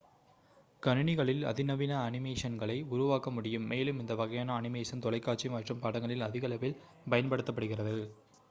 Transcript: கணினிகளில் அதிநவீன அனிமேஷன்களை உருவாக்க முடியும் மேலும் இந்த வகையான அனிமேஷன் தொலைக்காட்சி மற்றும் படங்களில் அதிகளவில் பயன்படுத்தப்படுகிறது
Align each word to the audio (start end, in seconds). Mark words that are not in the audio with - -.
கணினிகளில் 0.83 1.43
அதிநவீன 1.49 1.93
அனிமேஷன்களை 2.05 2.77
உருவாக்க 2.89 3.31
முடியும் 3.31 3.67
மேலும் 3.67 3.99
இந்த 3.99 4.15
வகையான 4.15 4.55
அனிமேஷன் 4.55 5.05
தொலைக்காட்சி 5.05 5.49
மற்றும் 5.49 5.83
படங்களில் 5.85 6.27
அதிகளவில் 6.29 6.79
பயன்படுத்தப்படுகிறது 7.07 7.97